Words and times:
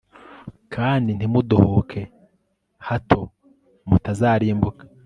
kandi 0.73 1.09
ntimudohoke, 1.13 2.01
hato 2.87 3.19
mutazarimbuka 3.89 4.83